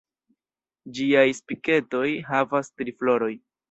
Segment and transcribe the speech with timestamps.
[0.95, 2.05] Ĝiaj Spiketoj
[2.35, 3.35] havas tri floroj.